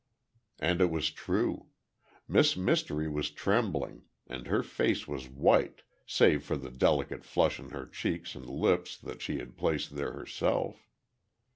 And 0.57 0.81
it 0.81 0.89
was 0.89 1.11
true. 1.11 1.67
Miss 2.27 2.57
Mystery 2.57 3.07
was 3.07 3.29
trembling, 3.29 4.05
and 4.25 4.47
her 4.47 4.63
face 4.63 5.07
was 5.07 5.29
white, 5.29 5.83
save 6.07 6.43
for 6.43 6.57
the 6.57 6.71
delicate 6.71 7.23
flush 7.23 7.59
on 7.59 7.69
her 7.69 7.85
cheeks 7.85 8.33
and 8.33 8.49
lips 8.49 8.97
that 8.97 9.21
she 9.21 9.37
had 9.37 9.55
placed 9.57 9.95
there 9.95 10.13
herself. 10.13 10.89